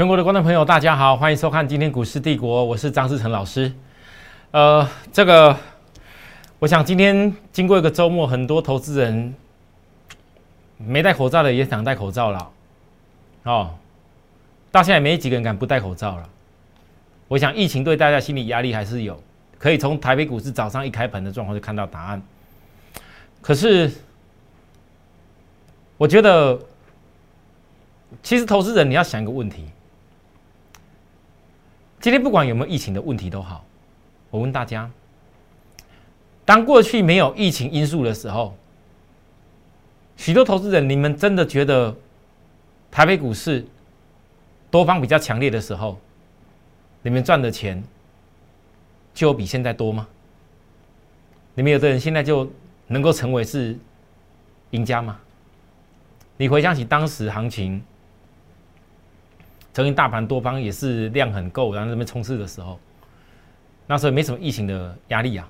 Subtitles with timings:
[0.00, 3.70] 全国的观众朋友，大家好，欢迎收看今天股市帝国，我是张志成老师。
[4.50, 5.54] 呃，这个，
[6.58, 9.34] 我想今天经过一个周末，很多投资人
[10.78, 12.50] 没戴口罩的也想戴口罩了，
[13.42, 13.74] 哦，
[14.72, 16.26] 到现在没几个人敢不戴口罩了。
[17.28, 19.22] 我想疫情对大家心理压力还是有，
[19.58, 22.22] 可以从台北股市早上一开盘的状况就看到答案。
[23.42, 23.92] 可是，
[25.98, 26.58] 我觉得，
[28.22, 29.66] 其实投资人你要想一个问题。
[32.00, 33.62] 今天不管有没有疫情的问题都好，
[34.30, 34.90] 我问大家：
[36.46, 38.56] 当过去没有疫情因素的时候，
[40.16, 41.94] 许多投资人，你们真的觉得
[42.90, 43.66] 台北股市
[44.70, 45.98] 多方比较强烈的时候，
[47.02, 47.82] 你们赚的钱
[49.12, 50.08] 就有比现在多吗？
[51.54, 52.50] 你们有的人现在就
[52.86, 53.78] 能够成为是
[54.70, 55.20] 赢家吗？
[56.38, 57.82] 你回想起当时行情。
[59.72, 62.78] 曾经大盘多方也是量很够，然后那边冲刺的时候，
[63.86, 65.48] 那时候没什么疫情的压力啊。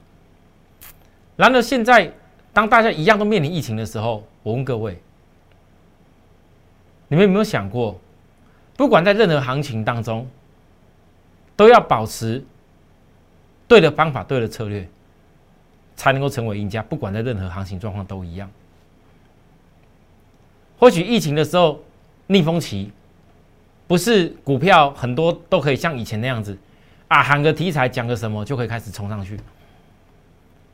[1.36, 2.12] 然而现在，
[2.52, 5.00] 当大家一样都面临疫情的时候，我问各位，
[7.08, 7.98] 你们有没有想过，
[8.76, 10.28] 不管在任何行情当中，
[11.56, 12.44] 都要保持
[13.66, 14.86] 对的方法、对的策略，
[15.96, 16.82] 才能够成为赢家。
[16.82, 18.50] 不管在任何行情状况都一样。
[20.78, 21.82] 或许疫情的时候
[22.26, 22.92] 逆风期。
[23.90, 26.56] 不是股票很多都可以像以前那样子
[27.08, 29.36] 啊，喊个题材讲个什么就可以开始冲上去。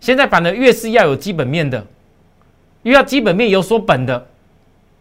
[0.00, 1.82] 现在反而越是要有基本面的，
[2.82, 4.26] 越要基本面有所本的，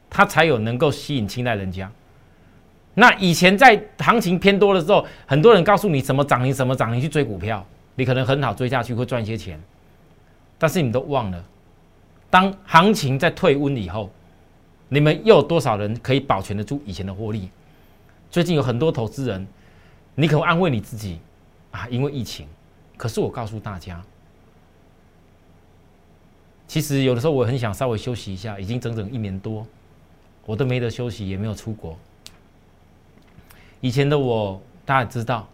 [0.09, 1.91] 它才有能够吸引青睐人家。
[2.94, 9.59] 那以前在行情偏多的时候，很多人告诉你什么涨停什么涨停去追股票，你可能很好追下去会赚一些钱，
[10.57, 11.44] 但是你都忘了，
[12.29, 14.09] 当行情在退温以后，
[14.88, 17.50] 你们又有多少人可以保全得住以前的获利？
[18.29, 19.47] 最近有很多投资人，
[20.15, 21.19] 你可能安慰你自己
[21.71, 22.47] 啊，因为疫情。
[22.97, 24.01] 可是我告诉大家，
[26.67, 29.66] 其实有的时候我很想稍微休息一下，已经整整一年多，
[30.45, 31.97] 我都没得休息，也没有出国。
[33.81, 35.47] 以前的我，大家知道，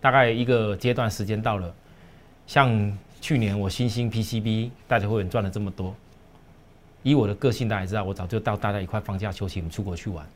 [0.00, 1.74] 大概一个阶段时间到了，
[2.46, 5.94] 像去年我新兴 PCB 大家会员赚了这么多，
[7.02, 10.26] 以我的个性，大家知道，我早就到大家一块放假休息，我们出国去玩。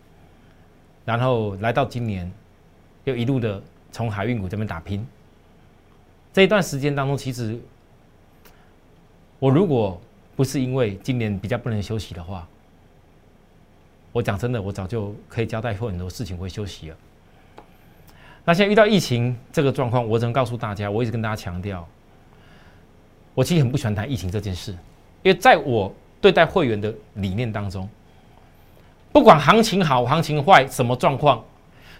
[1.04, 2.31] 然后来到今年，
[3.04, 5.06] 又一路的从海运股这边打拼。
[6.32, 7.60] 这一段时间当中，其实
[9.38, 10.00] 我如果
[10.34, 12.48] 不是因为今年比较不能休息的话，
[14.12, 16.97] 我讲真的，我早就可以交代后很多事情会休息了。
[18.44, 21.87] 那现在遇到疫情这个状况，我只能告诉大家，我一直跟大家强调，
[23.34, 24.72] 我其实很不喜欢谈疫情这件事，
[25.22, 27.87] 因为在我对待会员的理念当中。
[29.14, 31.41] 不管行情好，行情坏，什么状况，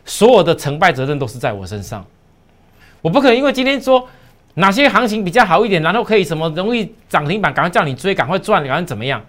[0.05, 2.05] 所有的成败责任都是在我身上。
[3.01, 4.09] 我不可能因为今天说
[4.55, 9.25] 哪些行情比较好一点，然后可以什么容易涨停板，赶快叫你追，赶快赚，赶快怎么样？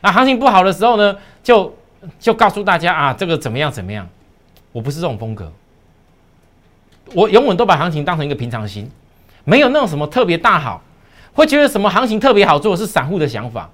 [0.00, 1.72] 那行情不好的时候呢，就
[2.18, 4.08] 就告诉大家啊，这个怎么样怎么样？
[4.72, 5.52] 我不是这种风格，
[7.14, 8.90] 我永远都把行情当成一个平常心，
[9.44, 10.82] 没有那种什么特别大好，
[11.34, 13.70] 会觉得什么行情特别好做是散户的想法。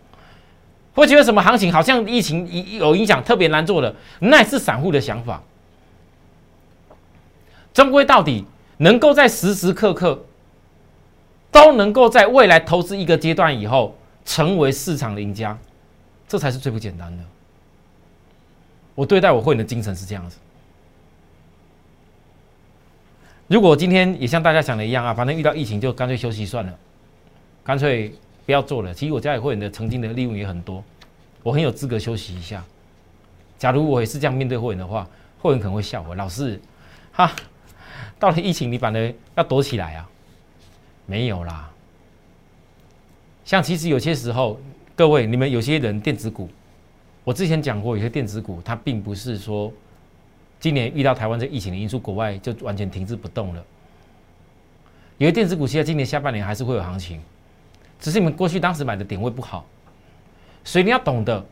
[0.97, 2.49] 会觉得什么行情好像疫情
[2.79, 5.43] 有影响，特别难做的，那是散户的想法。
[7.75, 8.47] 终归到底，
[8.79, 10.25] 能够在时时刻刻
[11.53, 15.57] 都能够在未来投资一个阶段以后，成为市场的赢家，
[16.27, 17.23] 这才是最不简单的。
[18.95, 20.39] 我对待我会员的精神是这样子。
[23.49, 26.73] 如果今天也像大家想的一样啊，反正遇到疫情就干脆休息算了，
[27.63, 28.15] 干脆。
[28.47, 28.95] 不要做了。
[28.95, 30.83] 其实我家里会员的曾经的利润也很多，
[31.43, 32.65] 我很有资格休息一下。
[33.59, 35.07] 假如我也是这样面对会员的话，
[35.41, 36.15] 会员可能会笑我。
[36.15, 36.61] 老是，
[37.13, 37.35] 哈，
[38.19, 40.09] 到了疫情你反而要躲起来啊？
[41.05, 41.71] 没有啦。
[43.45, 44.61] 像其实有些时候，
[44.95, 46.49] 各位你们有些人电子股，
[47.25, 49.73] 我之前讲过，有些电子股它并不是说
[50.61, 53.65] 今年遇到台湾这疫情的因素，国外就完全停滞不动了。
[55.19, 57.21] 有些电子股其实今年下半年还是会有行情。
[57.99, 59.65] 只是你们过去当时买的点位不好，
[60.65, 61.45] 所以你要懂得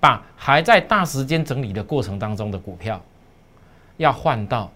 [0.00, 3.00] 把还在大时间整理的过程当中的股票，
[3.96, 4.70] 要换到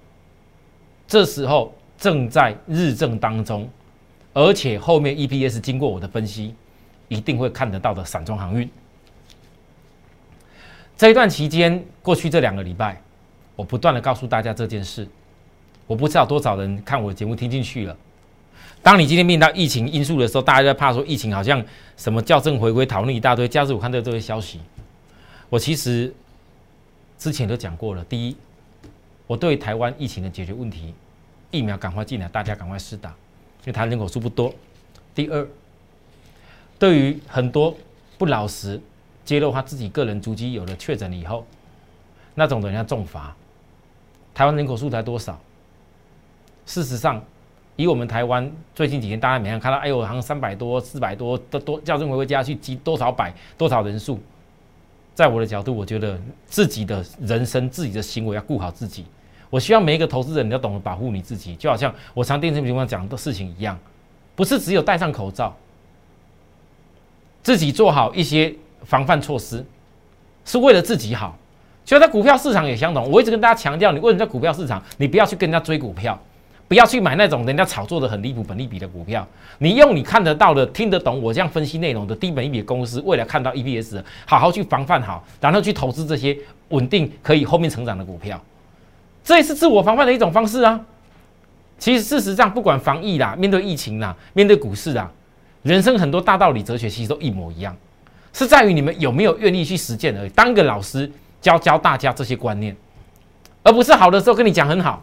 [1.07, 3.69] 这时候正在日正当中，
[4.33, 6.55] 而且后面 EPS 经过我的分析，
[7.09, 8.69] 一定会看得到的散装航运。
[10.97, 13.01] 这一段期间，过去这两个礼拜，
[13.55, 15.09] 我不断的告诉大家这件事，
[15.87, 17.97] 我不知道多少人看我的节目听进去了。
[18.83, 21.63] 当你今天面到疫情因素的时候，大家在怕说疫情好像
[21.97, 23.47] 什么校正回归讨论一大堆。
[23.47, 24.61] 加之我看到这些消息，
[25.51, 26.13] 我其实
[27.19, 28.05] 之前都讲过了。
[28.05, 28.37] 第一，
[29.27, 30.95] 我对台湾疫情的解决问题，
[31.51, 34.55] 疫苗赶快进来，大家赶快施打，因为台湾人口数不多。
[35.15, 35.47] 第二，
[36.79, 37.77] 对于很多
[38.17, 38.81] 不老实
[39.25, 41.45] 揭露他自己个人足迹有了确诊以后，
[42.35, 43.37] 那种人要重罚。
[44.33, 45.39] 台湾人口数才多少？
[46.65, 47.23] 事实上，
[47.79, 54.19] 以我们台湾最近几天大家每天看到，哎呦，好像三百多、四百多的多，校正回归加去集多少百多少人数？
[55.15, 59.05] 在我的角度，我觉得自己的人生、自己的行为要顾好自己。
[59.49, 63.79] 我希望每一个投资人，你要懂得保护你自己，就好像我常电视情况讲的事情一样，
[64.35, 65.57] 不是只有戴上口罩，
[67.45, 68.53] 自己做好一些
[68.83, 69.65] 防范措施，
[70.45, 71.39] 是为了自己好。
[71.85, 76.21] 就在股票市场也相同，我一直跟大家强调，你为什么在股票市场，你不要去跟人家追股票，
[76.69, 79.27] 不要去买那种人家炒作的很离谱、本利比的股票。
[79.59, 86.37] 你用你看得到的、听得懂我这样分析内容的低本一比的公司，未来看到 EPS，好好去防范好，然后去投资这些
[86.69, 88.41] 稳定可以后面成长的股票，
[89.25, 90.79] 这也是自我防范的一种方式啊。
[91.79, 95.11] 其实事实上，不管防疫啦、面对疫情啦、面对股市啊，
[95.63, 97.75] 人生很多大道理、哲学其实都一模一样，
[98.33, 100.29] 是在于你们有没有愿意去实践而已。
[100.31, 101.11] 当个老师。
[101.41, 102.77] 教教大家这些观念，
[103.63, 105.01] 而不是好的时候跟你讲很好，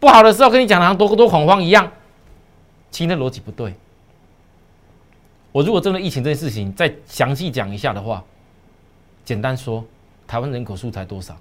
[0.00, 1.92] 不好的时候跟你讲的像多多恐慌一样，
[2.90, 3.74] 其实那逻辑不对。
[5.52, 8.24] 我如果真的疫情这件事情再详细讲一下的话，
[9.24, 9.84] 简单说，
[10.26, 11.36] 台湾人口数才多少？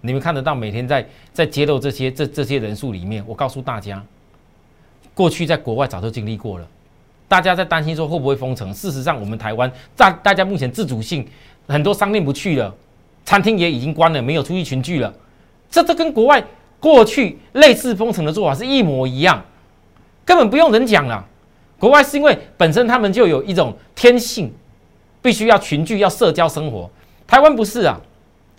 [0.00, 4.02] 你们看得到每天在在揭露这些这这些人数里面，我告诉大家，
[5.12, 6.66] 过去在国外早就经历过了。
[7.28, 8.72] 大家在担心说会不会封城？
[8.72, 11.26] 事实上，我们台湾大大家目前自主性
[11.66, 12.74] 很多商店不去了。
[13.24, 15.12] 餐厅也已经关了，没有出去群聚了。
[15.68, 16.40] 这这跟国外
[16.80, 19.42] 过去类似封城的做法是一模一样，
[20.24, 21.24] 根本不用人讲了。
[21.78, 24.52] 国外是因为本身他们就有一种天性，
[25.20, 26.88] 必须要群聚、要社交生活。
[27.26, 28.00] 台湾不是啊，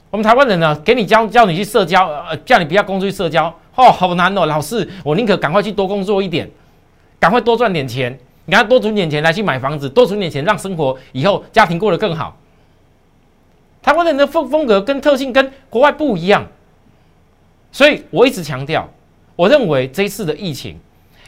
[0.10, 4.46] 我们台湾人呢，给你教教你去社交，呃，叫你不要工作去社交，哦，好难哦。
[4.46, 6.50] 老师，我宁可赶快去多工作一点，
[7.19, 12.38] 赶快多赚点钱，你看多存点钱来去买房子，多存点钱让生活以后家庭过得更好。
[13.81, 16.46] 台湾人的风风格跟特性跟国外不一样，
[17.72, 18.90] 所以我一直强调，
[19.36, 20.80] 我认为这一次的疫情，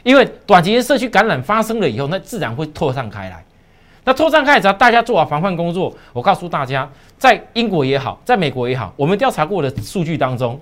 [0.02, 3.44] 因为短期社区感染发生了以后，那自然会扩散开来。
[4.04, 10.58] 那扩散开来，只要大家做好防范工作，我告诉大家，在英国也好，在美国也好，我们调查过的数据当中，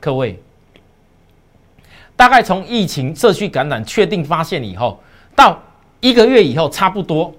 [0.00, 0.40] 各位，
[2.16, 4.98] 大概从疫情社区感染确定发现以后，
[5.36, 5.60] 到
[6.00, 7.32] 一个月以后，差不多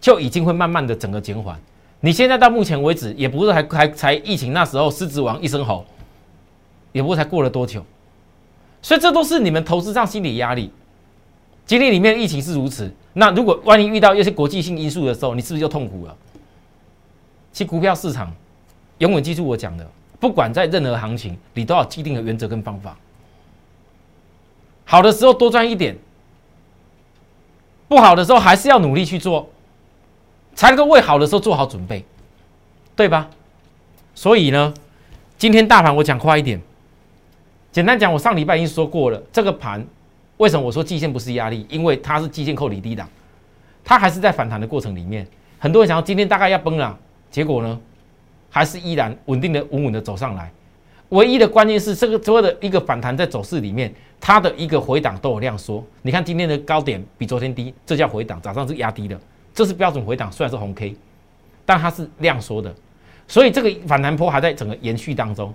[0.00, 1.56] 就已经会慢慢的整个减缓。
[2.00, 5.86] 你现在到目前为止，也不是还还才疫情那时候，狮子王一声吼，
[6.92, 7.84] 也不过才过了多久，
[8.82, 10.70] 所以这都是你们投资上心理压力。
[11.66, 16.16] 今天里面疫情是如此，那如果万一遇到一些国际性因素的时候，你是不是就痛苦了？
[17.52, 18.32] 其股票市场，
[18.98, 19.88] 永远记住我讲的，
[20.18, 22.96] 不管在任何行情，你都要既定的原则跟方法。
[24.84, 25.96] 好的时候多赚一点，
[27.86, 29.48] 不好的时候还是要努力去做。
[30.52, 32.04] 才能够为好的时候做好准备，
[32.96, 33.30] 对吧？
[34.14, 34.74] 所以呢，
[35.38, 36.60] 今天大盘我讲快一点。
[37.72, 39.84] 简单讲，我上礼拜已经说过了，这个盘
[40.38, 41.64] 为什么我说季线不是压力？
[41.68, 43.08] 因为它是季线扣底低档，
[43.84, 45.24] 它还是在反弹的过程里面。
[45.56, 46.98] 很多人想要今天大概要崩了，
[47.30, 47.78] 结果呢，
[48.50, 50.50] 还是依然稳定的、稳稳的走上来。
[51.10, 55.84] 唯一的关键是这个所有的一个反弹在走势里面，它的一个回档都有量缩。
[56.02, 59.16] 你看今天的高点比昨天低，这叫回档，早上是压低的。
[59.54, 60.96] 这是标准回档，虽然是红 K，
[61.64, 62.74] 但它是量缩的，
[63.28, 65.54] 所以这个反弹波还在整个延续当中。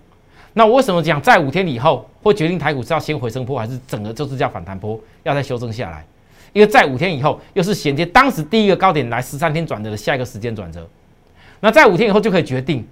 [0.57, 6.05] 那我为什么讲在五天以后会决定台股是要先回升坡，还是整个就是叫反弹坡要再修正下来？
[6.53, 10.87] 因为在五天以后又是衔接当时第一个高点来十三天转折的下一个时间转折。
[11.59, 12.87] 那在五天以后就可以决定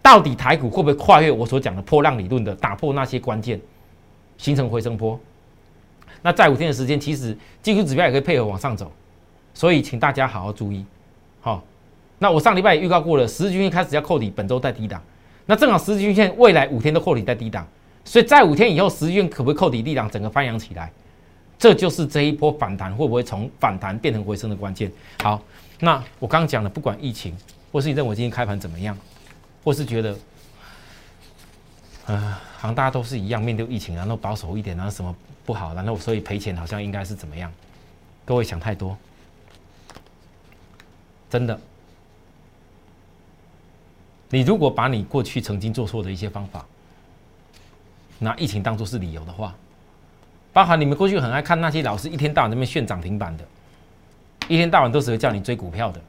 [0.00, 3.60] 到底台股会不会跨越我所讲的破浪理论的打破那些关键，
[4.38, 5.18] 形成回升坡。
[6.22, 8.92] 那在五天的时间，其实技术指标也可以配合往上走。
[9.52, 10.84] 所以，请大家好好注意，
[11.40, 11.60] 好。
[12.18, 15.02] 那我上礼拜也预告过了，十日均线开始要扣底，本周在低档。
[15.46, 17.66] 那正好十日均线未来五天都扣底在低档，
[18.04, 20.90] 所以在五天以后，十日均线可不可以扣底低档，整个翻扬起来？
[21.58, 24.90] 这就是这一波反弹会不会从反弹变成回升的关键。
[25.22, 25.42] 好，
[25.80, 27.36] 那我刚刚讲了，不管疫情，
[27.70, 28.96] 或是你认为今天开盘怎么样，
[29.62, 30.16] 或是觉得，
[32.06, 32.18] 呃，
[32.56, 37.52] 好像大家都是一样面对疫情，然后保守一点，然后什么不好，然后所以赔钱，好像应该是怎么样？
[38.24, 38.96] 各位想太多。
[41.28, 41.60] 真的，
[44.30, 46.64] 你如果把你过去曾经做错的一些方法，
[48.18, 49.54] 拿疫情当做是理由的话，
[50.52, 53.44] 包含你们过去很爱看那些老师一天到晚在那边炫涨停板的，
[54.48, 56.00] 一天到晚都是会叫你追股票的，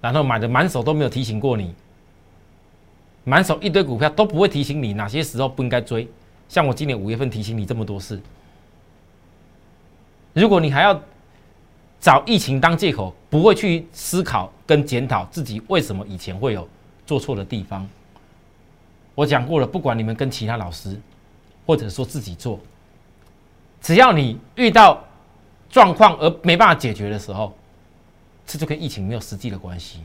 [0.00, 1.74] 然后买的满手都没有提醒过你，
[3.24, 6.08] 满手一堆股票都不会提醒你哪些时候不应该追，
[6.48, 8.18] 像我今年五月份提醒你这么多事，
[10.32, 10.98] 如果你还要
[12.00, 16.66] 找疫情当借口，不会去思考跟检讨自己为什么以前会有
[17.06, 17.88] 做错的地方。
[19.14, 21.00] 我讲过了，不管你们跟其他老师，
[21.64, 22.60] 或者说自己做，
[23.80, 25.02] 只要你遇到
[25.70, 27.56] 状况而没办法解决的时候，
[28.46, 30.00] 这就跟疫情没有实际的关系。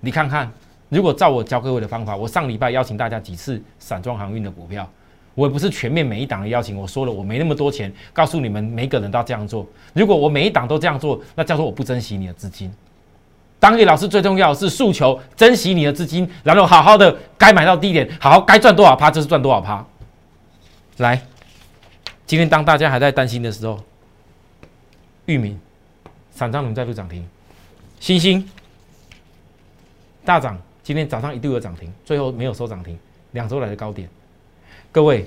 [0.00, 0.50] 你看看。
[0.90, 4.90] 如果照我教各位的方法，我上礼拜邀请大家几次散装航运的股票，
[5.34, 6.74] 我也不是全面每一档的邀请。
[6.74, 9.66] 我说了，我没那么多钱，告诉你们每个人都要这样做。
[9.92, 12.72] 如果我每一档都这样做，那叫做我不珍惜你的资金。
[13.60, 19.84] 当一老师最重要是诉求珍惜你的资金，然后好好的该买到低点，好好该赚多少趴就是赚多少趴。
[20.98, 21.20] 来，
[22.26, 23.80] 今天当大家还在担心的时候，
[25.26, 25.58] 域名、
[26.30, 27.26] 散装轮再度涨停，
[28.00, 28.48] 星星
[30.24, 30.58] 大涨。
[30.80, 32.98] 今天早上一度有涨停，最后没有收涨停，
[33.32, 34.08] 两周来的高点。
[34.90, 35.26] 各位，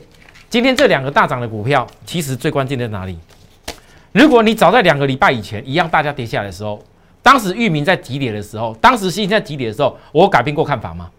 [0.50, 3.20] 今天这两个大涨的股票，其实最关键在哪里？
[4.12, 6.84] 如果你早在两个礼拜以前一样，大家跌下来的时候，
[7.24, 11.10] 当时域名在急跌的时候，当时新在急跌的时候，我改变过看法吗？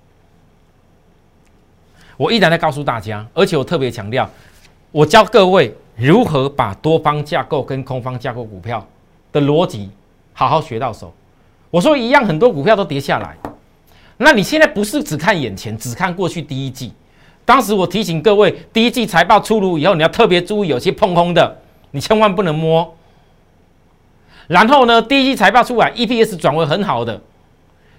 [2.17, 4.29] 我依然在告诉大家，而且我特别强调，
[4.91, 8.87] 我教各位如何把多方架构跟空方架构股票
[9.33, 9.91] 的逻辑
[10.33, 11.13] 好好学到手。
[11.71, 13.37] 我说一样，很多股票都跌下来。
[14.19, 16.93] 那你现在不是只看眼前，只看过去第一季。
[17.45, 21.57] 当时我提醒各位，第一季财报出炉以后，你要特别注意，有些碰空的，
[21.93, 22.95] 你千万不能摸。
[24.53, 27.19] 然后呢，第一季财报出来，EPS 转为很好的，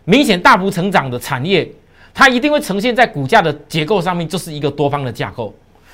[0.05, 1.67] 明显大幅成长的产业，
[2.13, 5.51] 它一定会呈现在股价的结构上面，就是一个多方的架构。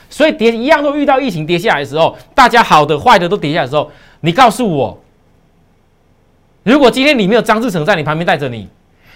[0.09, 3.89] 所以跌一样都遇到疫情跌下来的时候，大家好的坏的都跌下来的时候，
[4.19, 5.01] 你告诉我，
[6.63, 8.67] 如果今天你没有张志成在你旁边带着你，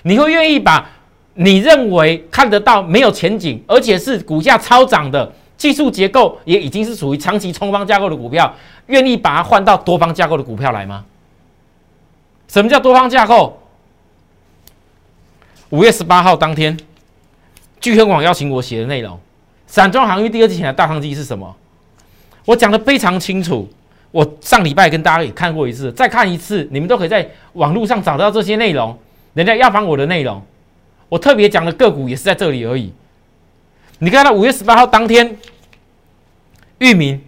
[0.04, 0.90] 你会愿意把？
[1.34, 8.54] 你认为看得到没有前景，而且是股价超涨的技术结构也已经是属于长期冲方架构的股票，
[8.86, 11.04] 愿意把它换到多方架构的股票来吗？
[12.54, 13.60] 什么叫多方架构？
[15.72, 16.78] 五月十八号当天，
[17.82, 19.20] 聚亨网邀请我写的内容，
[19.66, 21.56] 散装航运第二季前的大商机是什么？
[22.46, 23.68] 我讲的非常清楚。
[24.12, 28.96] 我上礼拜跟大家也看过一次，再看一次，你们都可以在网络上找到这些内容，
[29.34, 30.40] 人家要访我的内容。
[31.10, 32.94] 我特别讲的个股也是在这里而已。
[33.98, 35.36] 你看到五月十八号当天，
[36.78, 37.20] 域名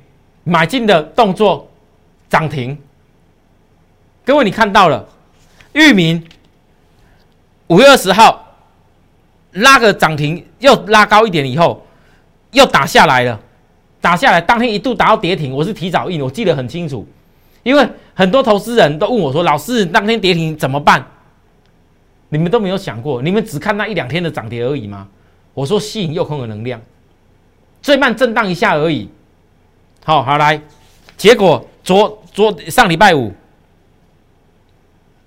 [0.43, 1.67] 买进的动作
[2.29, 2.77] 涨停。
[4.23, 5.07] 各位，你看到了
[5.75, 6.23] 域名
[7.67, 8.55] 五月二十号
[9.51, 11.85] 拉个涨停，又拉高一点以后，
[12.51, 13.39] 又打下来了。
[13.99, 17.05] 打下来当天一度打到跌停，我是提早印，我记得很清楚。
[17.63, 21.05] 因为很多投资人都问我说：“老师，当天跌停怎么办？”
[22.29, 25.07] 你们都没有想过，你们只看那一两天的涨跌而已吗？
[25.53, 26.79] 我说吸引诱空的能量，
[27.81, 29.09] 最慢震荡一下而已。
[30.05, 30.61] 好好来，
[31.17, 33.33] 结果昨昨上礼拜五，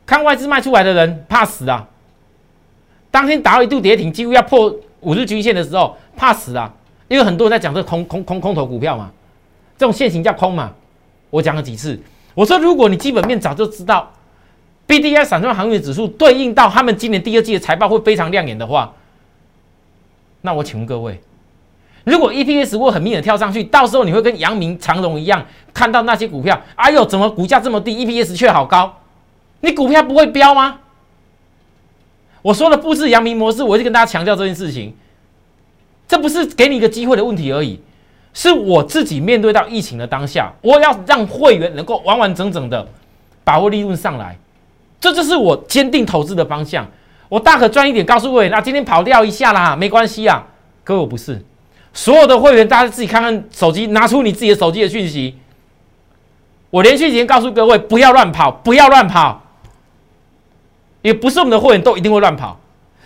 [0.09, 1.87] 看外资卖出来的人怕死啊！
[3.11, 6.73] 当天打到一度跌停，几乎要破五日均线的时候，怕死啊！
[7.09, 9.11] 因为很多人在讲这空空空空头股票嘛，
[9.77, 10.73] 这种现形叫空嘛。
[11.29, 12.00] 我讲了几次，
[12.33, 14.11] 我说如果你基本面早就知道。
[14.87, 18.95] B D I 散装航运指数对应到他们今年第二季的财报会非常亮眼的话，
[20.41, 21.21] 那我请问各位，
[22.05, 28.98] 如果 E P S 会很明显跳上去，到时候你会跟阳明长荣一样看到那些股票，哎呦，怎么股价这么低，E P S 却好高？
[29.61, 30.81] 你股票不会飙吗？
[32.43, 34.95] 我说的不是阳明模式，我就跟大家强调这件事情，
[36.07, 37.81] 这不是给你一个机会的问题而已，
[38.33, 42.87] 是我自己面对到疫情的当下，我要让会员能够完完整整的
[43.43, 44.38] 把握利润上来。
[45.00, 46.87] 这就是我坚定投资的方向。
[47.29, 50.47] 我大可赚一点，告诉会员，那今天跑掉一下啦，没关系啊。
[50.85, 51.45] 各位，我不是
[51.93, 55.37] 所有的会员，大家自己看看手机，拿出你自己的手机的讯息。
[56.71, 59.43] 我连续几天告诉各位，不要乱跑，不要乱跑。
[61.02, 62.59] 也不是我们的会员都一定会乱跑，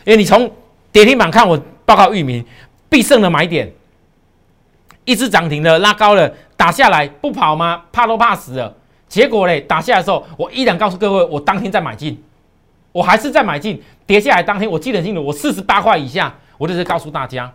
[0.04, 0.50] 因为你从
[0.90, 2.44] 跌停板看，我报告域名
[2.88, 3.72] 必胜的买点，
[5.04, 7.82] 一只涨停的拉高了，打下来不跑吗？
[7.92, 8.74] 怕都怕死了。
[9.08, 12.22] 结果嘞，打下来的时候，我依然告诉各位，我当天在买进，
[12.92, 13.82] 我还是在买进。
[14.06, 17.52] 跌下来当天，我记得清楚，我四十八块以下，我就是告诉大家，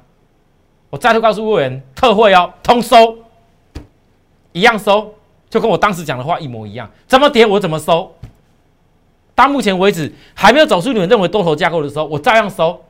[0.90, 3.18] 我再度告诉会员，特惠哦，通收，
[4.54, 5.14] 一样收，
[5.50, 6.90] 就跟我当时讲的话一模一样。
[7.08, 8.16] 怎么跌我怎么收。
[9.38, 12.84] 到目前为止还没有走出你们认为多头架构的时候，我照样收。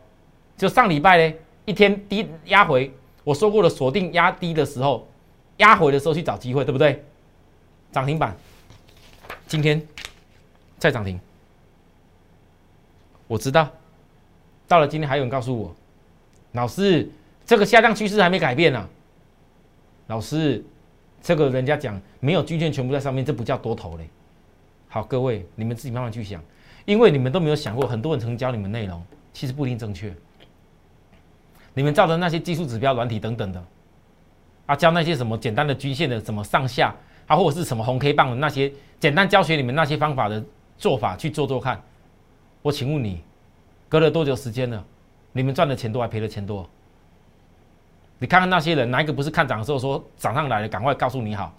[0.56, 2.90] 就上礼拜嘞，一天低压回，
[3.26, 5.06] 我说过了，锁定压低的时候，
[5.58, 7.04] 压回的时候去找机会，对不对？
[7.92, 8.34] 涨停板。
[9.46, 9.86] 今天
[10.78, 11.20] 再涨停，
[13.28, 13.70] 我知道。
[14.70, 15.76] 到了今天，还有人告诉我，
[16.54, 17.10] 老师，
[17.46, 18.88] 这个下降趋势还没改变呢。
[20.08, 20.64] 老师，
[21.22, 24.08] 这个人家讲没有均线全部在上面，这不叫多头嘞。
[24.90, 26.42] 好，各位你们自己慢慢去想，
[26.86, 29.04] 因为你们都没有想过，很多人曾教你们内容，
[29.34, 30.14] 其实不一定正确。
[31.74, 33.64] 你们照着那些技术指标、软体等等的，
[34.66, 36.96] 啊，教那些什么简单的均线的什么上下，
[37.28, 40.44] 啊，或者是什么红 K 棒的那些简单教学，你们那些方法的
[40.78, 41.80] 做法去做做看。
[42.62, 43.22] 我请问你，
[43.88, 44.84] 隔了多久时间了？
[45.34, 46.68] 你们赚的钱多还赔的钱多？
[48.18, 51.54] 你看看那些人，哪一个不是看涨的时候说涨上来了，赶快告诉你好？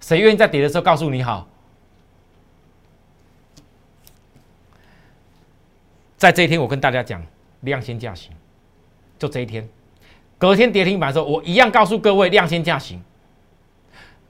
[0.00, 1.46] 谁愿意在跌的时候告诉你好？
[6.20, 7.24] 在这一天，我跟大家讲
[7.62, 8.30] 量先价行，
[9.18, 9.66] 就这一天，
[10.36, 13.02] 隔天跌停板的时候，我一样告诉各位量先价行。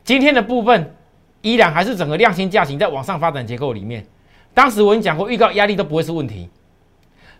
[0.04, 0.94] 今天的部分
[1.42, 4.06] 依然还是整个量先价行在往上发展结构里面。
[4.54, 6.48] 当时我已经讲过，预告压力都不会是问题。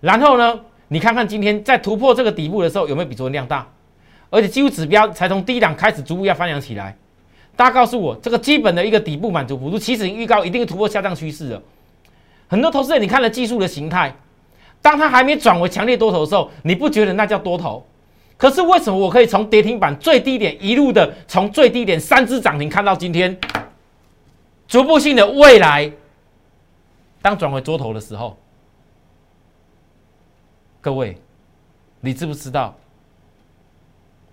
[0.01, 3.65] 然后呢，你看看今天在突破这个底部的时候，有没有比昨天量大？
[4.31, 6.97] 而且技术指标才从低档开始逐步要翻扬起来。
[7.55, 11.63] 大家告诉我，这个基本的一个底部满足幅度，其实预告一定突破下降趋势了。
[12.49, 14.13] 很多投资人，你看了技术的形态，
[14.83, 17.87] 当它还没转为强烈多头的时候，你不觉得那叫多头？
[18.37, 23.39] 可是为什么我可以从跌停板最低点一路的从最低点三只涨停看到今天，
[24.67, 25.93] 逐步性的未来，
[27.21, 28.39] 当转为多头的时候，
[30.81, 31.19] 各位，
[32.01, 32.75] 你知不知道？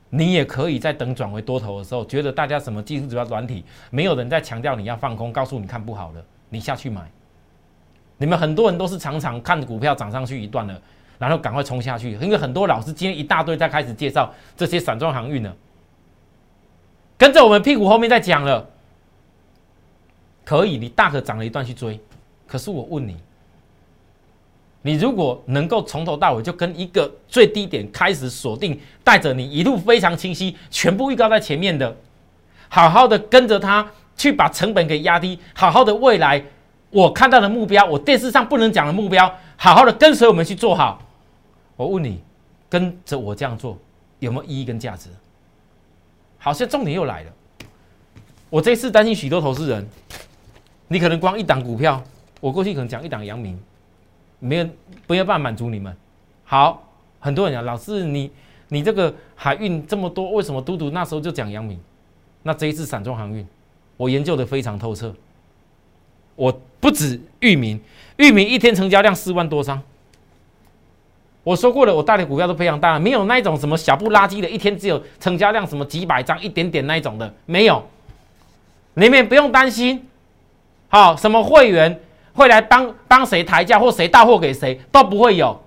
[0.10, 7.01] 你也可以在等转为多头的时候，觉得大家什么技术指标软体，没有人在强调你要放空，告诉你看不好了，你下去买。
[8.17, 10.81] 你们很多人都是常常看股票涨上去一段了，
[11.17, 15.55] 然后赶快冲下去，因为很多老师今天一大堆在开始介绍这些散装航运了，
[17.17, 18.67] 跟着我们屁股后面在讲了，
[20.43, 22.00] 可以，你大可涨了一段去追，
[22.47, 23.17] 可是我问你。
[24.83, 31.93] 你如果能够从头到尾就跟一个最低点开始锁定，带着你一路非常清晰，全部预告在前面的，
[32.69, 36.42] 好好的跟着他去把成本给压低，好好的未来
[36.89, 41.01] 我看到的目标，我电视上不能讲的目标，好好的跟随我们去做好。
[41.75, 42.21] 我问你，
[42.69, 43.77] 跟着我这样做
[44.19, 45.09] 有没有意义跟价值？
[46.39, 47.31] 好，现在重点又来了，
[48.50, 49.87] 我这次担心许多投资人，
[50.87, 52.01] 你可能光一档股票，
[52.39, 53.59] 我过去可能讲一档阳明。
[54.39, 54.69] 没有，
[55.07, 55.95] 没有办法满足你们。
[56.45, 56.87] 好，
[57.19, 58.31] 很多人讲老师，你
[58.69, 61.79] 你这个海运这么多，为什么嘟嘟那时候就讲阳明？
[62.43, 63.45] 那这一次散装航运，
[63.97, 65.13] 我研究的非常透彻。
[66.37, 67.77] 我不止域名，
[68.15, 69.81] 域名一天成交量四万多张。
[71.43, 77.83] 我说过了，我带的股票都非常大，没有那种什么小不拉几的，一天只有成交量什么几百张、一点点那种的，没有。
[78.93, 80.07] 你们不用担心。
[80.87, 82.00] 好，什么会员？
[82.33, 85.59] 会来帮帮谁抬价或谁到货给谁都不会有。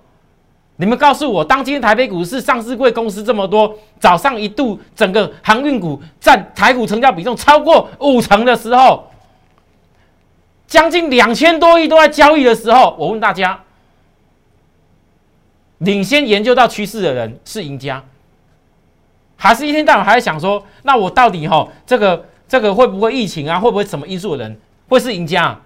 [0.77, 9.10] 你们告诉我，当今天台北股市上市贵公司这么多，早上一度整个航运股占台股成交比重超过五成的时候，
[10.71, 13.61] 将近两千多亿都在交易的时候，我问大家，
[15.79, 18.01] 领先研究到趋势的人是赢家，
[19.35, 24.57] 还是一天到晚还在想说，那我到底哈这个这个会不会疫情啊，会不会什么因素的人
[24.87, 25.59] 会是赢家？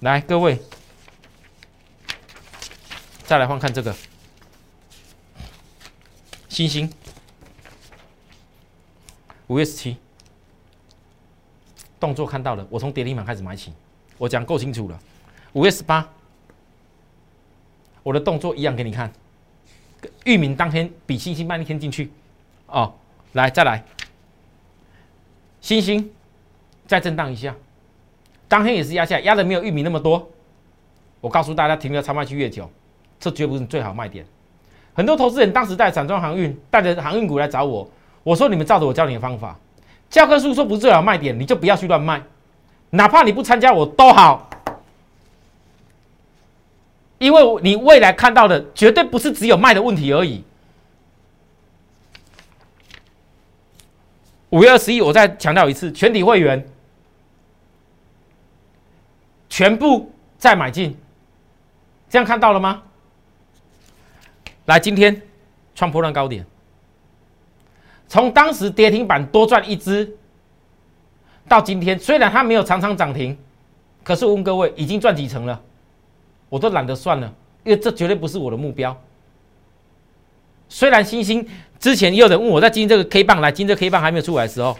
[0.00, 0.60] 来，各位，
[3.22, 3.94] 再来换看这个。
[6.48, 6.92] 星星，
[9.46, 9.96] 五月十七，
[12.00, 13.72] 动作看到了，我从跌停板开始买起，
[14.22, 14.96] 我讲够清楚了。
[15.52, 16.08] 五月十八，
[18.04, 19.12] 我的动作一样给你看，
[20.24, 22.08] 域名当天比星星慢一天进去，
[22.68, 22.94] 哦，
[23.32, 23.82] 来再来，
[25.60, 26.08] 星星
[26.86, 27.52] 再震荡一下。
[28.46, 30.30] 当天也是压下，压的没有玉米那么多。
[31.20, 32.70] 我告诉大家，停留长卖区越久，
[33.18, 34.24] 这绝不是最好卖点。
[34.94, 37.90] 很多投资人当时带散装航运，带着航运股来找我，
[38.22, 39.58] 我说你们照着我教你的方法，
[40.08, 42.22] 教科书说不是最好卖点，你就不要去乱卖，
[42.94, 44.50] 哪怕你不参加我都好，
[47.18, 50.44] 因为你未来看到的绝对不是只有卖的问题而已。
[54.50, 56.68] 五月二十一，我再强调一次，全体会员。
[59.48, 60.96] 全部再买进，
[62.08, 62.82] 这样看到了吗？
[64.64, 65.20] 来，今天
[65.74, 66.44] 创破烂高点，
[68.08, 70.16] 从当时跌停板多赚一只，
[71.48, 73.36] 到今天虽然它没有常常涨停，
[74.02, 75.60] 可是我问各位，已经赚几成了？
[76.48, 77.32] 我都懒得算了，
[77.64, 78.96] 因为这绝对不是我的目标。
[80.68, 81.46] 虽然星星
[81.78, 84.76] 之前也有人问我在今这个 K 棒来，今这 K 棒还没有出来的时候。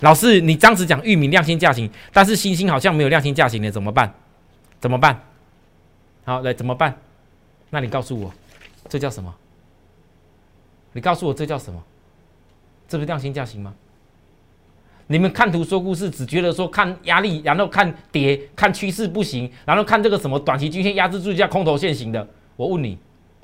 [0.00, 4.12] 老师，你当时讲域名亮星价型，但是星星好像没有亮星价型的，怎么办？
[4.80, 5.22] 怎么办？
[6.24, 6.96] 好，来怎么办？
[7.70, 8.32] 那你告诉我，
[8.88, 9.32] 这叫什么？
[10.92, 11.80] 你告诉我这叫什么？
[12.88, 13.72] 这不是量性价型吗？
[15.12, 22.26] 你们看图说故事，只觉得说看压力，然后看跌，看趋势不行，然后看这个什么短期均线压制住价空头线型的。
[22.56, 22.96] 我问你，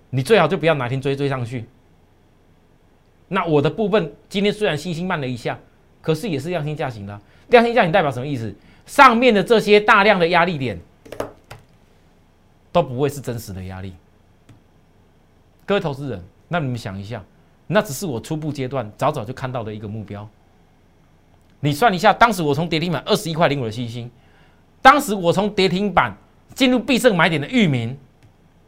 [0.08, 1.66] 你最好就不要哪天追追上去。
[3.28, 5.58] 那我的部分今天虽然星星慢了一下，
[6.00, 7.20] 可是也是量性价行的。
[7.48, 8.50] 量性价行代表什么意思？
[8.86, 10.80] 上面的这些大量的压力点
[12.72, 13.92] 都不会是真实的压力。
[15.66, 17.22] 各位投资人，那你们想一下，
[17.66, 20.26] 那只是我初步阶段早早就看到的一个目标。
[21.60, 24.10] 你算一下，当时我从跌停板二十一块零五的星星，
[24.80, 26.16] 当时我从跌停板
[26.54, 27.98] 进入必胜买点的域名，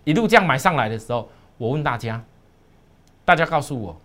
[0.04, 2.22] 一路这样买上来的时候，我问大家，
[3.24, 4.00] 大家告诉我，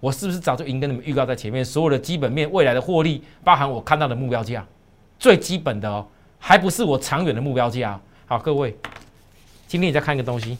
[0.00, 4.66] 我是不是早就已经跟你们预告在前面，所有的基本面、未来的获利，包含我看到的目标价，
[5.18, 6.04] 最基本的哦，
[6.40, 8.00] 还不是我长远的目标价。
[8.26, 8.76] 好，各位，
[9.68, 10.58] 今天你再看一个东西，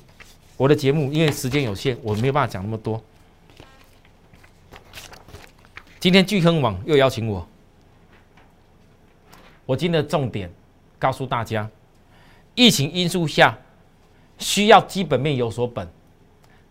[0.56, 3.02] 我的节目因为时间有限，我没有办法讲那么多。
[5.98, 7.44] 今天巨亨网又邀请我。
[9.66, 10.50] 我今天的重点
[10.98, 11.68] 告诉大家，
[12.54, 13.58] 疫情因素下
[14.38, 15.86] 需要基本面有所本，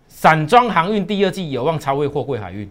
[0.08, 2.70] 散装航运第二季有望超越货柜海运。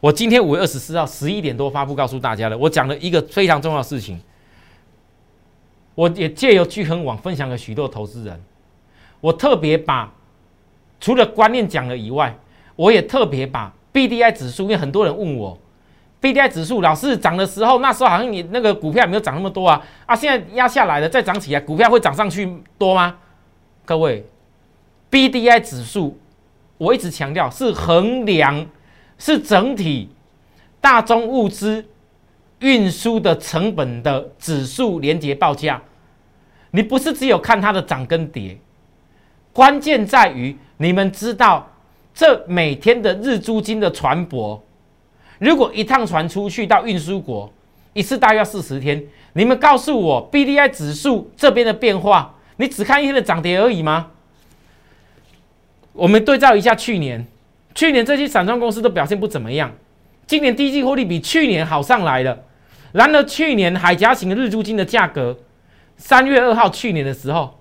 [0.00, 4.18] 我今天五月二十四号十一点多发布告诉大家的，我讲了一个非常重要的事情，
[5.94, 8.40] 我也借由聚恒网分享给许多投资人，
[9.20, 10.10] 我特别把
[10.98, 12.34] 除了观念讲了以外，
[12.74, 15.58] 我也特别把 B D I 指数，因为很多人问我。
[16.20, 20.16] B D I 指数老是涨的时候，那时候好像你那个股票也没有涨那么多啊啊！
[20.16, 23.16] 现在压下来了，再涨起来，股票会涨上去多吗？
[23.84, 24.26] 各位
[25.08, 26.18] ，B D I 指数
[26.76, 28.66] 我一直强调是衡量
[29.16, 30.10] 是整体
[30.80, 31.86] 大宗物资
[32.58, 35.80] 运输的成本的指数连接报价，
[36.72, 38.58] 你不是只有看它的涨跟跌，
[39.52, 41.70] 关键在于你们知道
[42.12, 44.60] 这每天的日租金的船舶。
[45.38, 47.52] 如果一趟船出去到运输国，
[47.92, 49.02] 一次大约要四十天。
[49.34, 54.10] 你们告诉我，B D I 指数这边的变化，你只看一天的涨跌而已吗？
[55.92, 57.26] 我们对照一下去年，
[57.74, 59.72] 去年这些散装公司都表现不怎么样。
[60.26, 62.44] 今年第一季获利比去年好上来了。
[62.92, 65.36] 然而去年海峡型的日租金的价格，
[65.96, 67.60] 三月二号去年的时候，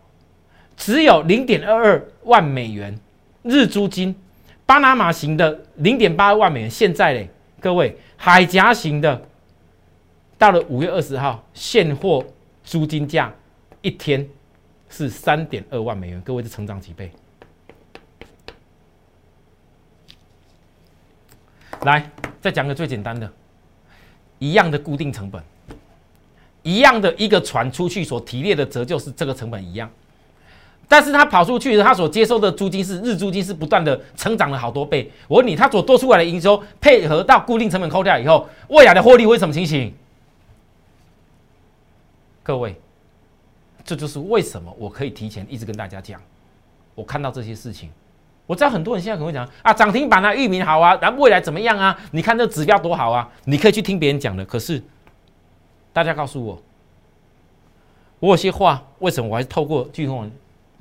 [0.76, 2.98] 只有零点二二万美元
[3.44, 4.16] 日租金，
[4.66, 7.30] 巴拿马型的零点八二万美元，现在嘞？
[7.68, 9.22] 各位，海峡型的，
[10.38, 12.26] 到了五月二十号，现货
[12.64, 13.30] 租金价
[13.82, 14.26] 一天
[14.90, 16.22] 是三点二万美元。
[16.22, 17.12] 各位，是成长几倍？
[21.82, 23.30] 来，再讲个最简单的，
[24.40, 25.44] 一样的固定成本，
[26.64, 29.92] 一样的一个船出去所提列的折旧是这个成本一样。
[30.90, 35.12] 但是他跑出去，他所接收的租金是日租金是不断的成长了好多倍。
[35.28, 39.94] 我问你，他所多出来的营收配合到固定成本扣掉以后，未来的获利会什么情形？
[42.42, 42.74] 各位，
[43.84, 46.22] 这就是为什么我可以提前一直跟大家讲，
[46.96, 47.90] 我看到这些事情，
[48.46, 52.00] 我知道很多人现在可能会讲啊，涨停板啊，域名好啊，然后未来怎么样啊？
[52.12, 54.46] 你看这指标多好啊，你可以去听别人讲的。
[54.46, 54.82] 可是
[55.92, 56.62] 大家告诉我，
[58.22, 60.32] 我有些话为什么我还是透过聚丰？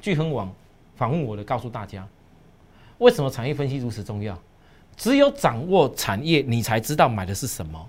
[0.07, 0.49] 聚亨网
[0.95, 2.07] 访问我的，告诉大家，
[2.99, 4.41] 为什么产业分析如此重要？
[4.97, 7.89] 只有掌握产业，你才知道买的是什么。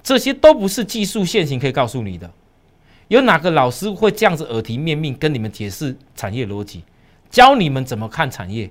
[0.00, 2.30] 这些都不是技术线型可以告诉你的。
[3.08, 6.84] 有哪个老师会这样子耳提面命跟你们解释产业逻辑，
[7.28, 8.70] 教你们怎么看产业？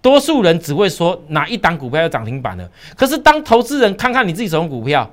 [0.00, 2.68] 多数人只会说哪一档股票要涨停板了。
[2.96, 5.08] 可是当投资人看看你自己手中股票，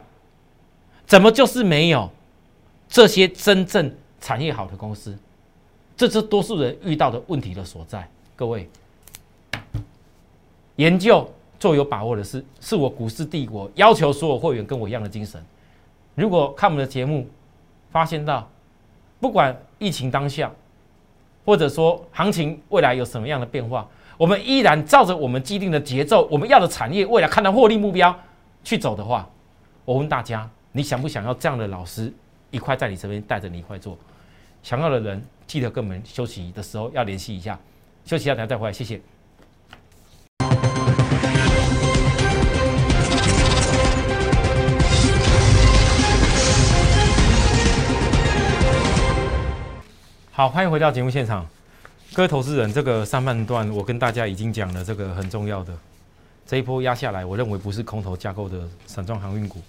[1.06, 2.10] 怎么就是没有
[2.88, 5.16] 这些真正产业好的公司？
[6.00, 8.10] 这是多数人遇到的问题的所在。
[8.34, 8.70] 各位，
[10.78, 15.44] 研究做有把握的事，是我股市帝国要求所有会员跟我一样的精神。
[16.16, 17.28] 如果看我们的节目，
[17.92, 18.50] 发现到
[19.20, 20.50] 不管疫情当下，
[21.44, 23.86] 或者说行情未来有什么样的变化，
[24.16, 28.18] 我们依然照着我们既定的节奏，我们要的产业未来看到获利目标
[28.64, 29.30] 去走的话，
[29.84, 32.10] 我问大家，你想不想要这样的老师
[32.52, 33.98] 一块在你身边带着你一块做？
[34.64, 35.22] 想要的人。
[35.50, 37.60] 记得跟我们休息的时候要联系一下，
[38.06, 39.02] 休息一下，等下再回来，谢谢。
[50.30, 51.44] 好，欢迎回到节目现场，
[52.14, 55.76] 各位投资人，这个上半段我跟大家已经讲了这个很重要的，
[56.46, 59.60] 这一波压下来，我认为不是空头架构的散装航运股，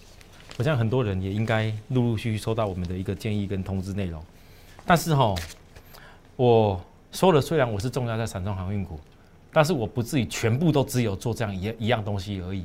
[0.59, 4.23] 我想很多人也应该陆陆续续收到我们的一个建议跟通知内容，
[4.85, 5.35] 但是哈。
[6.40, 8.98] 我说了，虽然我是重要在散装航运股，
[9.53, 12.64] 但是我不至于全部都只有做这样一一样东西而已。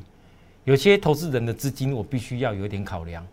[0.63, 3.27] 有些投资人的资金我必须要有一点考量，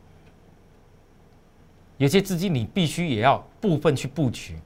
[1.96, 4.58] 有些资金你必须也要部分去布局。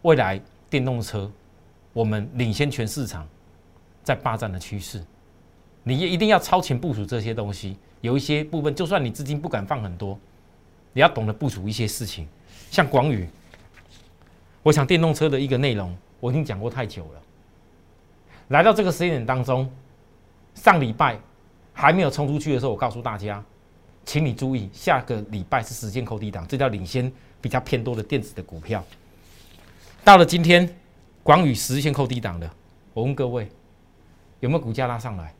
[0.00, 1.30] 未来电动车，
[1.92, 3.28] 我们领先全市场，
[4.02, 5.04] 在霸占的趋势，
[5.82, 7.76] 你也一定要超前部署这些东西。
[8.00, 10.18] 有一些部分，就算你资金不敢放很多，
[10.94, 12.26] 你要懂得部署一些事情。
[12.70, 13.28] 像广宇，
[14.62, 17.22] 我想电动车的一个内容，我已经讲过太久了。
[18.48, 19.70] 来到这个时间点当中，
[20.54, 21.18] 上礼拜
[21.72, 23.42] 还没有冲出去的时候，我告诉大家，
[24.04, 28.84] 请你注意，下个礼拜是时间扣低档，这叫领先比较偏多的电子的股票。
[30.04, 30.68] 到了今天，
[31.22, 32.50] 广宇实现扣低档的，
[32.92, 33.48] 我问各位，
[34.40, 35.32] 有没有股价拉上来？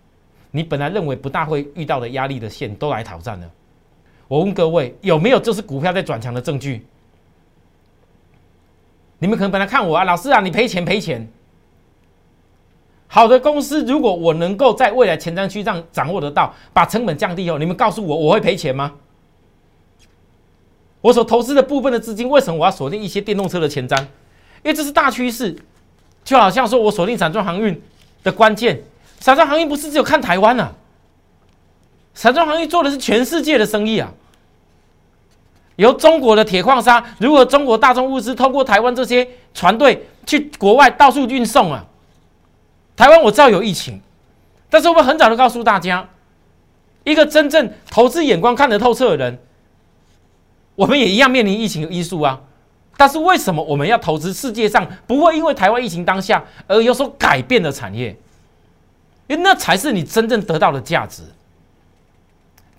[0.50, 3.50] 你本来认为不大会遇到的压力的线都来挑战了。
[4.28, 6.86] 我问各位，有没有就是股票在转强的证据？
[9.20, 11.30] 你们可能本来看我啊，老师啊，你赔钱赔钱。
[13.06, 18.92] 好的公司，如果我能够在未来前瞻区上掌握得到，把成本降低后，你们告诉我，我会赔钱吗？
[21.02, 24.00] 我所投资的部分的资金，为什么我要锁定一些电动车的前瞻？
[24.62, 25.56] 因为这是大趋势，
[26.24, 27.82] 就好像说我锁定散装航运
[28.22, 28.82] 的关键，
[29.18, 30.72] 散装航运不是只有看台湾啊，
[32.14, 34.14] 散装航运做的是全世界的生意啊。
[35.76, 41.84] 由中国的铁矿砂，如果中国大众物资通过台湾这些船队去国外到处运送啊，
[42.96, 44.00] 台湾我知道有疫情，
[44.68, 46.08] 但是我们很早就告诉大家，
[47.04, 49.38] 一个真正投资眼光看得透彻的人，
[50.74, 52.40] 我们也一样面临疫情的因素啊。
[52.96, 58.14] 但是为什么我们要投资世界上不会因为台湾疫情当下而有所改变的产业？
[59.26, 61.22] 因为那才是你真正得到的价值。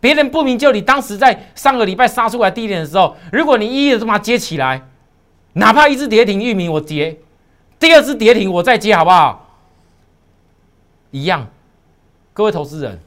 [0.02, 4.82] 别人不明就里，当时在上个礼拜杀出来低点的时候，如果你一一的把它接起来，
[5.54, 7.20] 哪怕一只跌停域名我接，
[7.80, 9.48] 第二只跌停我再接，好不好？
[11.12, 11.48] 一样，
[12.34, 13.00] 各位投资人，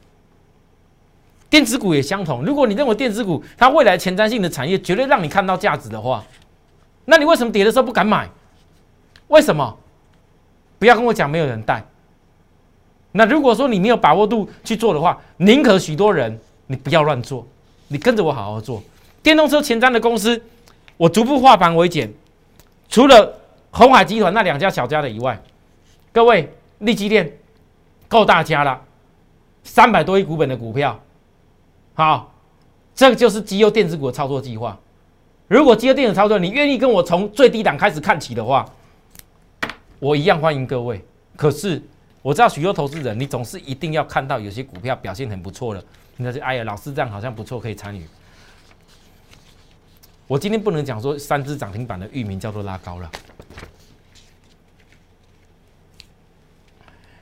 [1.51, 2.45] 电子股也相同。
[2.45, 6.23] 如果你认为电子股它未来前瞻性的产业绝对让你看到价值的话，
[7.07, 8.29] 那你为什么跌的时候不敢买？
[9.29, 9.77] 为什么？
[10.79, 11.83] 不要跟我讲没有人带。
[13.13, 17.47] 那如果说你没有把握度去做的话，宁可许多人你不要乱做，
[17.89, 18.83] 你跟着我好好做。
[19.23, 20.43] 电动车前瞻的公司，
[20.97, 22.13] 我逐步化繁为简。
[22.89, 25.41] 除了红海集团那两家小家的以外，
[26.13, 27.39] 各位利基电
[28.09, 28.81] 够大家了，
[29.63, 31.01] 三百多亿股本的股票，
[31.95, 32.33] 好，
[32.95, 34.79] 这个就是绩优电子股的操作计划。
[35.49, 38.65] 如果机油电子操作，你愿意跟我从最低档开始看起的话，
[39.99, 41.05] 我一样欢迎各位。
[41.37, 41.83] 可是
[42.23, 45.83] 我知道许多投资人，你总是一定要看到有些股票表现很不错了，
[46.17, 48.07] 那就哎呀，老师这样好像不错，可以参与。
[50.27, 53.11] 我今天不能讲说三只涨停板的域名叫做拉高了。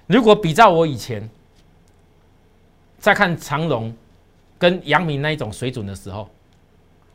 [0.06, 1.28] 如果比照我以前
[2.98, 3.94] 在看长荣
[4.58, 6.28] 跟阳明那一种水准的时候。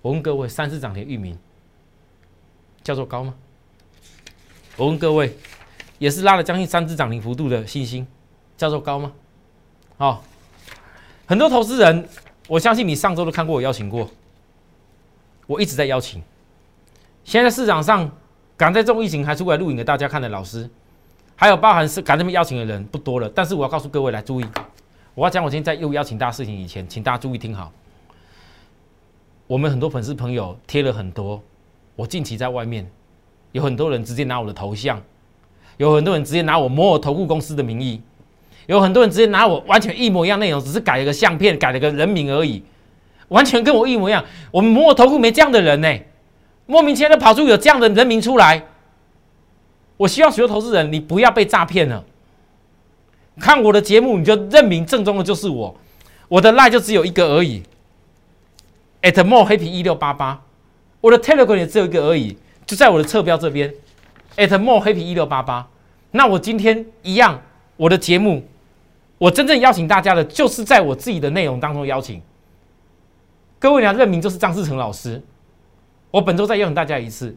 [0.04, 1.38] 我问各位，三只涨停域名
[2.82, 3.34] 叫做高吗？
[4.78, 5.36] 我问各位，
[5.98, 8.08] 也是拉了将近三只涨停幅度的信心，
[8.56, 9.12] 叫做高吗？
[9.98, 10.24] 好，
[11.28, 12.08] 很多投资人，
[12.48, 14.10] 我相信你上周都看过我邀请过，
[15.46, 16.24] 我一直在邀请。
[17.26, 18.10] 现在市场上
[18.56, 20.70] 敢在这种疫情还出来录影给大家看的老师，
[21.36, 23.30] 还有包含是敢这么邀请的人不多了。
[23.36, 24.46] 但是我要告诉各位来注意，
[25.16, 27.74] 我要讲我今天在又邀请大家事情以前，请大家注意听好。
[29.48, 31.44] 我们很多粉丝朋友贴了很多，
[31.98, 32.90] 我近期在外面
[33.52, 35.02] 有很多人直接拿我的头像，
[35.76, 38.02] 有很多人直接拿我摩尔投顾公司的名义，
[38.68, 42.64] 有很多人直接拿我完全一模一样内容，只是改了个相片，改了个人名而已，
[43.30, 44.24] 完全跟我一模一样。
[44.52, 45.98] 我们摩尔投顾没这样的人呢，
[46.66, 48.64] 莫名其妙的跑出有这样的人名出来。
[49.98, 52.04] 我希望所有投资人，你不要被诈骗了。
[53.40, 55.76] 看我的节目，你就认明正宗的就是我，
[56.28, 57.64] 我的赖就只有一个而已。
[59.02, 60.42] at more happy 一六八八，
[61.02, 63.74] 我的 Telegram 也只有一个而已，就在我的侧标这边。
[64.36, 65.68] at more happy 一六八八，
[66.12, 67.42] 那我今天一样，
[67.78, 68.44] 我的节目，
[69.18, 72.22] 我真正邀请大家的，就是在我自己的内容当中邀请。
[73.60, 75.22] 各位，你要认明就是张志成老师。
[76.12, 77.36] 我本周再邀请大家一次，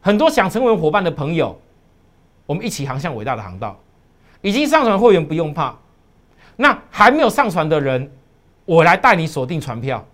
[0.00, 1.58] 很多想成为伙伴的朋友，
[2.46, 3.78] 我们一起航向伟大的航道。
[4.42, 5.74] 已经上传会员不用怕，
[6.56, 8.10] 那还没有上传的人，
[8.66, 10.04] 我来带你锁定船票。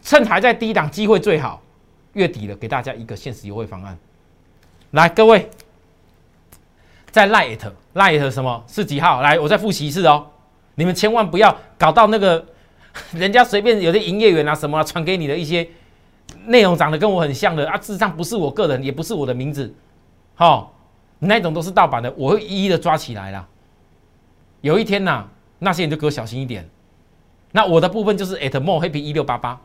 [0.00, 1.60] 趁还在低档，机会最好。
[2.12, 3.98] 月底了，给大家一个限时优惠方案。
[4.92, 5.50] 来，各位，
[7.10, 7.58] 在 Light
[7.94, 9.20] Light 什么是几号？
[9.20, 10.26] 来，我再复习一次哦。
[10.76, 12.44] 你们千万不要搞到那个
[13.12, 15.68] 人家随便有些营业员啊什么传给你的一些
[16.46, 19.74] 内容长得跟我很像的啊，事实上不是我个人，也不是我的名字，
[20.34, 20.74] 好，
[21.18, 23.46] 那种都是盗版的，我会一一的抓起来了。
[24.62, 25.26] 有一天呐，
[25.58, 26.68] 那些人就给我小心一点。
[27.52, 29.60] 那我的部分就是 at more happy 一六八八，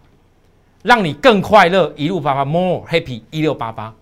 [0.83, 3.93] 让你更快乐，一路八八 more happy 一六八八，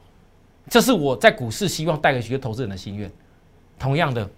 [0.69, 3.09] 这是我在股市希望带给许多投资人的心愿。
[3.77, 4.29] 同样的，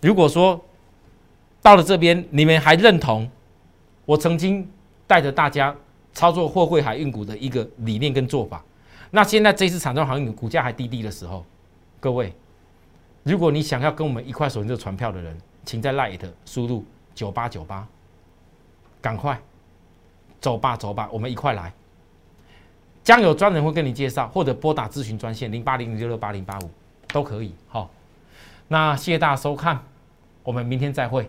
[0.00, 0.60] 如果说
[1.62, 3.30] 到了这边，你们还认同
[4.04, 4.68] 我曾经
[5.06, 5.74] 带着大家
[6.12, 8.62] 操作货柜海运股的一个理念跟做法，
[9.10, 11.46] 那现在这次产中航运股价还低低的时候，
[12.00, 12.32] 各位，
[13.22, 17.86] 如果你想要跟我们一块锁定这个船票的人，请在 Light 输入九八九八。
[19.00, 19.36] 赶快
[20.40, 21.72] 走吧，走吧，我们一块来。
[23.02, 26.70] 将有专人会跟你介绍，或者拨打咨询专线零八零零六六八零八五
[27.08, 27.52] 都可以。
[27.66, 27.90] 好，
[28.68, 29.84] 那谢谢大家收看，
[30.44, 31.28] 我们明天再会，